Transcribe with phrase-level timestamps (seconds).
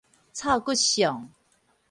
[0.33, 1.29] 臭骨相